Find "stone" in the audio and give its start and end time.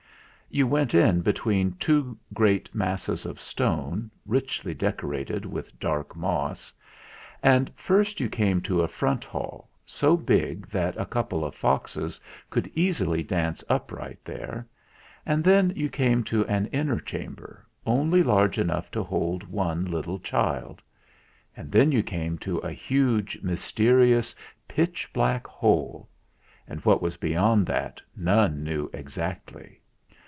3.39-4.11